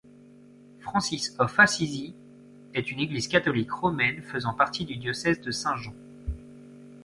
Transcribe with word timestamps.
Francis 0.79 1.35
of 1.37 1.53
Assisi 1.59 2.15
est 2.73 2.89
une 2.91 3.01
église 3.01 3.27
catholique 3.27 3.71
romaine 3.71 4.23
faisant 4.23 4.55
partie 4.55 4.83
du 4.83 4.95
diocèse 4.97 5.39
de 5.41 5.51
Saint-Jean. 5.51 5.93